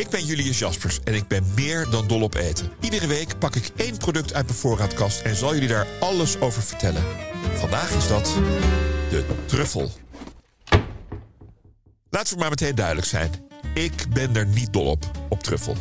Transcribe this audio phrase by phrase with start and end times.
[0.00, 2.70] Ik ben Julius Jaspers en ik ben meer dan dol op eten.
[2.80, 6.62] Iedere week pak ik één product uit mijn voorraadkast en zal jullie daar alles over
[6.62, 7.04] vertellen.
[7.54, 8.34] Vandaag is dat
[9.10, 9.90] de truffel.
[12.10, 13.30] Laten we maar meteen duidelijk zijn.
[13.74, 15.76] Ik ben er niet dol op, op truffel.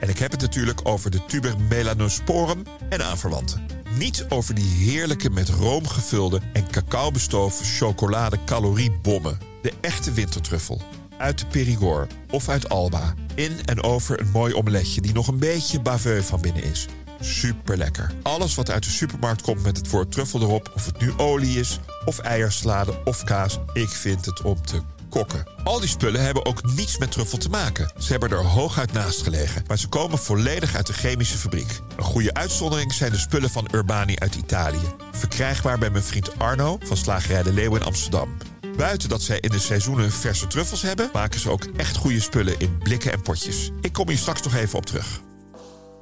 [0.00, 3.66] En ik heb het natuurlijk over de tuber melanosporum en aanverwanten.
[3.98, 9.38] Niet over die heerlijke met room gevulde en cacao bestoven chocolade caloriebommen.
[9.62, 10.82] De echte wintertruffel.
[11.18, 13.14] Uit de Périgord of uit Alba.
[13.34, 16.86] In en over een mooi omeletje die nog een beetje baveux van binnen is.
[17.20, 18.10] Super lekker.
[18.22, 21.58] Alles wat uit de supermarkt komt met het woord truffel erop, of het nu olie
[21.58, 25.44] is, of eiersalade of kaas, ik vind het om te kokken.
[25.64, 27.92] Al die spullen hebben ook niets met truffel te maken.
[27.98, 31.80] Ze hebben er hooguit naast gelegen, maar ze komen volledig uit de chemische fabriek.
[31.96, 34.94] Een goede uitzondering zijn de spullen van Urbani uit Italië.
[35.12, 38.33] Verkrijgbaar bij mijn vriend Arno van Slagerij de Leeuw in Amsterdam.
[38.76, 42.58] Buiten dat zij in de seizoenen verse truffels hebben, maken ze ook echt goede spullen
[42.58, 43.70] in blikken en potjes.
[43.80, 45.20] Ik kom hier straks nog even op terug.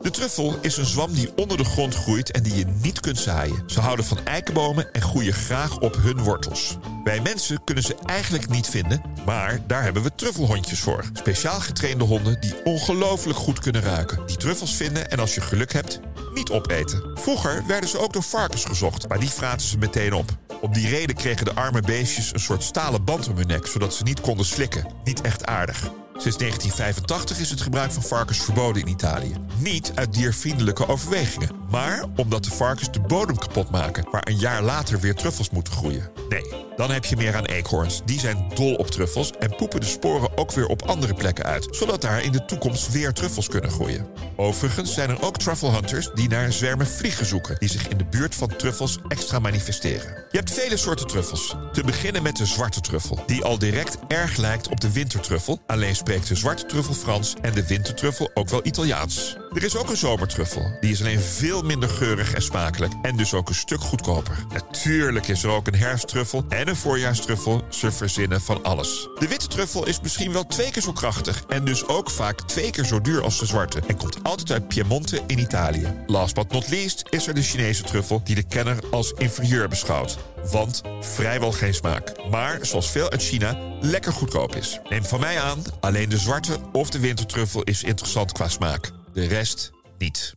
[0.00, 3.18] De truffel is een zwam die onder de grond groeit en die je niet kunt
[3.18, 3.62] zaaien.
[3.66, 6.76] Ze houden van eikenbomen en groeien graag op hun wortels.
[7.04, 11.04] Wij mensen kunnen ze eigenlijk niet vinden, maar daar hebben we truffelhondjes voor.
[11.12, 14.26] Speciaal getrainde honden die ongelooflijk goed kunnen ruiken.
[14.26, 16.00] Die truffels vinden en als je geluk hebt,
[16.34, 17.10] niet opeten.
[17.14, 20.36] Vroeger werden ze ook door varkens gezocht, maar die fraten ze meteen op.
[20.60, 23.94] Om die reden kregen de arme beestjes een soort stalen band om hun nek, zodat
[23.94, 24.86] ze niet konden slikken.
[25.04, 25.78] Niet echt aardig.
[26.16, 29.34] Sinds 1985 is het gebruik van varkens verboden in Italië.
[29.58, 34.62] Niet uit diervriendelijke overwegingen, maar omdat de varkens de bodem kapot maken, waar een jaar
[34.62, 36.10] later weer truffels moeten groeien.
[36.28, 38.02] Nee, dan heb je meer aan eekhoorns.
[38.04, 41.68] Die zijn dol op truffels en poepen de sporen ook weer op andere plekken uit,
[41.70, 44.06] zodat daar in de toekomst weer truffels kunnen groeien.
[44.36, 48.04] Overigens zijn er ook truffle hunters die naar zwermen vliegen zoeken, die zich in de
[48.04, 50.24] buurt van truffels extra manifesteren.
[50.30, 51.56] Je hebt vele soorten truffels.
[51.72, 55.96] Te beginnen met de zwarte truffel, die al direct erg lijkt op de wintertruffel, alleen
[55.96, 59.36] spreekt de zwarte truffel Frans en de wintertruffel ook wel Italiaans.
[59.54, 60.76] Er is ook een zomertruffel.
[60.80, 64.44] Die is alleen veel minder geurig en smakelijk en dus ook een stuk goedkoper.
[64.52, 67.62] Natuurlijk is er ook een herfsttruffel en een voorjaarstruffel.
[67.68, 69.08] Ze verzinnen van alles.
[69.18, 72.70] De witte truffel is misschien wel twee keer zo krachtig en dus ook vaak twee
[72.70, 75.94] keer zo duur als de zwarte en komt altijd uit Piemonte in Italië.
[76.06, 80.18] Last but not least is er de Chinese truffel die de kenner als inferieur beschouwt.
[80.50, 82.12] Want vrijwel geen smaak.
[82.30, 84.80] Maar, zoals veel uit China, lekker goedkoop is.
[84.88, 88.96] Neem van mij aan, alleen de zwarte of de wintertruffel is interessant qua smaak.
[89.18, 90.34] De rest niet.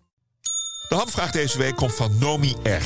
[0.90, 2.84] De hamvraag deze week komt van Nomi R.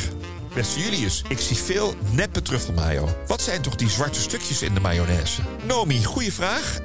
[0.54, 3.10] Beste Julius, ik zie veel neppe truffelmayo.
[3.28, 5.42] Wat zijn toch die zwarte stukjes in de mayonaise?
[5.68, 6.80] Nomi, goede vraag.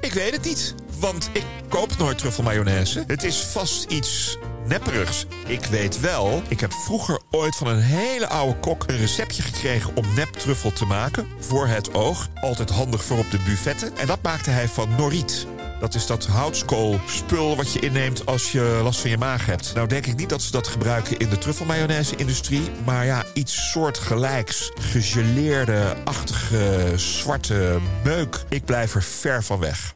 [0.00, 3.04] Ik weet het niet, want ik koop nooit truffelmayonaise.
[3.06, 5.26] Het is vast iets nepperigs.
[5.46, 9.96] Ik weet wel, ik heb vroeger ooit van een hele oude kok een receptje gekregen
[9.96, 11.26] om neptruffel te maken.
[11.38, 12.28] Voor het oog.
[12.40, 13.96] Altijd handig voor op de buffetten.
[13.96, 15.46] En dat maakte hij van noriet.
[15.80, 19.74] Dat is dat houtskoolspul wat je inneemt als je last van je maag hebt.
[19.74, 22.70] Nou denk ik niet dat ze dat gebruiken in de truffelmayonaise-industrie.
[22.84, 24.70] Maar ja, iets soortgelijks.
[24.80, 28.44] Gegeleerde-achtige zwarte meuk.
[28.48, 29.95] Ik blijf er ver van weg.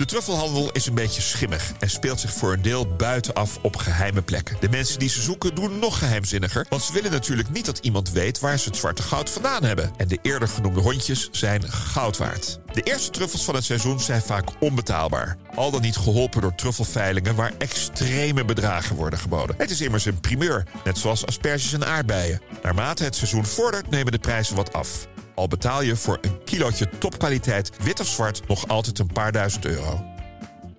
[0.00, 4.22] De truffelhandel is een beetje schimmig en speelt zich voor een deel buitenaf op geheime
[4.22, 4.56] plekken.
[4.60, 8.10] De mensen die ze zoeken doen nog geheimzinniger, want ze willen natuurlijk niet dat iemand
[8.10, 9.90] weet waar ze het zwarte goud vandaan hebben.
[9.96, 12.60] En de eerder genoemde hondjes zijn goud waard.
[12.72, 15.36] De eerste truffels van het seizoen zijn vaak onbetaalbaar.
[15.54, 19.56] Al dan niet geholpen door truffelveilingen waar extreme bedragen worden geboden.
[19.58, 22.40] Het is immers een primeur, net zoals asperges en aardbeien.
[22.62, 25.08] Naarmate het seizoen vordert nemen de prijzen wat af.
[25.40, 29.64] Al betaal je voor een kilootje topkwaliteit wit of zwart nog altijd een paar duizend
[29.66, 30.04] euro.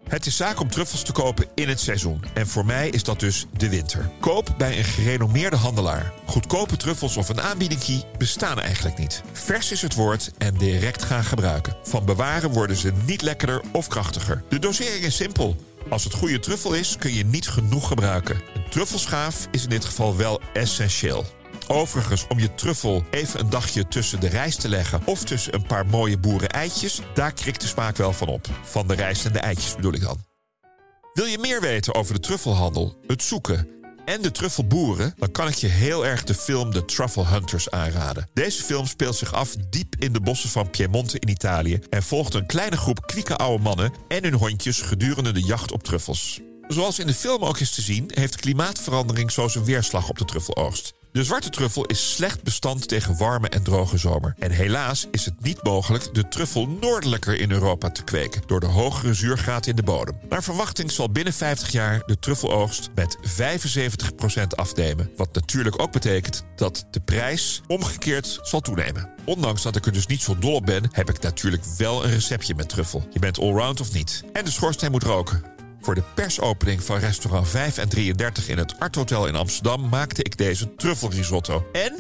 [0.08, 2.24] Het is zaak om truffels te kopen in het seizoen.
[2.34, 4.10] En voor mij is dat dus de winter.
[4.20, 6.14] Koop bij een gerenommeerde handelaar.
[6.26, 9.22] Goedkope truffels of een aanbiedingkie bestaan eigenlijk niet.
[9.32, 11.76] Vers is het woord en direct gaan gebruiken.
[11.84, 14.44] Van bewaren worden ze niet lekkerder of krachtiger.
[14.50, 15.56] De dosering is simpel.
[15.90, 18.36] Als het goede truffel is, kun je niet genoeg gebruiken.
[18.36, 21.26] Een truffelschaaf is in dit geval wel essentieel.
[21.72, 25.66] Overigens, om je truffel even een dagje tussen de rijst te leggen of tussen een
[25.66, 28.48] paar mooie boeren eitjes, daar krikt de smaak wel van op.
[28.64, 30.24] Van de rijst en de eitjes bedoel ik dan.
[31.14, 33.68] Wil je meer weten over de truffelhandel, het zoeken
[34.06, 38.30] en de truffelboeren, dan kan ik je heel erg de film The Truffle Hunters aanraden.
[38.34, 42.34] Deze film speelt zich af diep in de bossen van Piemonte in Italië en volgt
[42.34, 46.40] een kleine groep kwieke oude mannen en hun hondjes gedurende de jacht op truffels.
[46.68, 50.26] Zoals in de film ook is te zien, heeft klimaatverandering zo zijn weerslag op de
[50.26, 51.00] truffeloogst.
[51.12, 54.36] De zwarte truffel is slecht bestand tegen warme en droge zomer.
[54.40, 58.66] En helaas is het niet mogelijk de truffel noordelijker in Europa te kweken door de
[58.66, 60.18] hogere zuurgraad in de bodem.
[60.30, 63.22] Naar verwachting zal binnen 50 jaar de truffeloogst met 75%
[64.56, 65.12] afnemen.
[65.16, 69.10] Wat natuurlijk ook betekent dat de prijs omgekeerd zal toenemen.
[69.26, 72.12] Ondanks dat ik er dus niet zo dol op ben, heb ik natuurlijk wel een
[72.12, 73.08] receptje met truffel.
[73.10, 74.24] Je bent allround of niet.
[74.34, 75.44] En de schoorsteen moet roken.
[75.82, 80.24] Voor de persopening van restaurant 5 en 33 in het Art Hotel in Amsterdam maakte
[80.24, 81.70] ik deze truffelrisotto.
[81.72, 81.96] En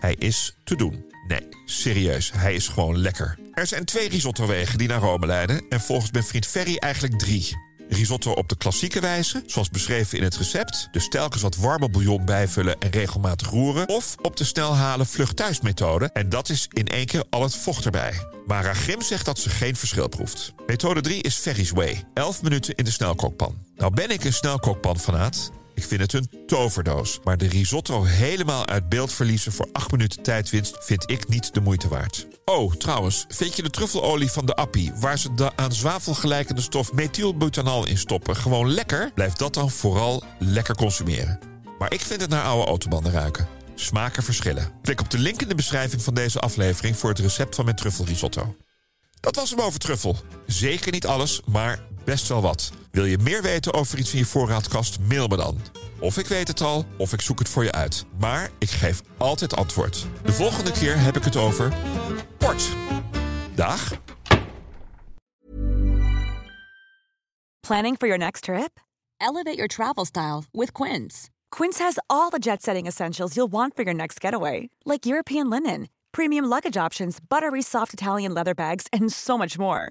[0.00, 1.04] hij is te doen.
[1.28, 3.38] Nee, serieus, hij is gewoon lekker.
[3.52, 7.56] Er zijn twee risottowegen die naar Rome leiden en volgens mijn vriend Ferry eigenlijk drie.
[7.88, 10.88] Risotto op de klassieke wijze, zoals beschreven in het recept.
[10.92, 13.88] Dus telkens wat warme bouillon bijvullen en regelmatig roeren.
[13.88, 16.10] Of op de snelhalen vlug thuis methode.
[16.12, 18.12] En dat is in één keer al het vocht erbij.
[18.46, 20.52] Mara Grim zegt dat ze geen verschil proeft.
[20.66, 22.04] Methode 3 is Ferry's Way.
[22.14, 23.58] 11 minuten in de snelkookpan.
[23.76, 25.50] Nou ben ik een snelkookpan-fanaat.
[25.76, 27.20] Ik vind het een toverdoos.
[27.24, 31.60] Maar de risotto helemaal uit beeld verliezen voor 8 minuten tijdwinst vind ik niet de
[31.60, 32.26] moeite waard.
[32.44, 36.60] Oh, trouwens, vind je de truffelolie van de Appie, waar ze de aan zwavel gelijkende
[36.60, 39.10] stof methylbutanal in stoppen, gewoon lekker?
[39.14, 41.38] Blijf dat dan vooral lekker consumeren.
[41.78, 43.48] Maar ik vind het naar oude autobanden ruiken.
[43.74, 44.72] Smaken verschillen.
[44.82, 47.76] Klik op de link in de beschrijving van deze aflevering voor het recept van mijn
[47.76, 48.56] truffelrisotto.
[49.20, 50.16] Dat was hem over truffel.
[50.46, 52.72] Zeker niet alles, maar best wel wat.
[52.90, 54.98] Wil je meer weten over iets in je voorraadkast?
[55.00, 55.60] Mail me dan.
[56.00, 58.04] Of ik weet het al, of ik zoek het voor je uit.
[58.18, 60.06] Maar ik geef altijd antwoord.
[60.24, 61.72] De volgende keer heb ik het over
[62.38, 62.68] port.
[63.54, 63.92] Dag.
[67.60, 68.80] Planning for your next trip?
[69.18, 71.28] Elevate your travel style with Quince.
[71.50, 75.48] Quince has all the jet setting essentials you'll want for your next getaway, like European
[75.48, 79.90] linen, premium luggage options, buttery soft Italian leather bags, and so much more.